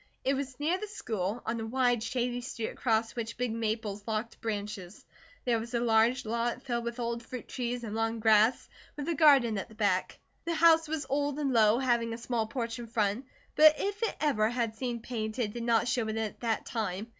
[0.23, 4.41] It was near the school, on a wide shady street across which big maples locked
[4.41, 5.05] branches.
[5.45, 8.67] There was a large lot filled with old fruit trees and long grass,
[8.97, 10.17] with a garden at the back.
[10.45, 14.15] The house was old and low, having a small porch in front, but if it
[14.19, 17.05] ever had seen paint, it did not show it at that time.